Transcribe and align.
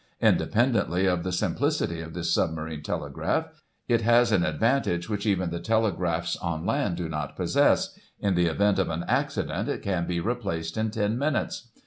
Independently 0.19 1.05
of 1.05 1.21
the 1.21 1.31
simplicity 1.31 2.01
of 2.01 2.15
this 2.15 2.33
submarine 2.33 2.81
telegraph, 2.81 3.49
it 3.87 4.01
has 4.01 4.31
an 4.31 4.43
ad 4.43 4.59
vantage 4.59 5.07
which 5.07 5.27
even 5.27 5.51
the 5.51 5.59
telegraphs 5.59 6.35
on 6.37 6.65
land 6.65 6.97
do 6.97 7.07
not 7.07 7.35
possess— 7.37 7.95
in 8.19 8.33
the 8.33 8.47
event 8.47 8.79
of 8.79 8.89
an 8.89 9.05
accident, 9.07 9.69
it 9.69 9.83
can 9.83 10.07
be 10.07 10.19
replaced 10.19 10.75
in 10.75 10.89
ten 10.89 11.19
minutes. 11.19 11.69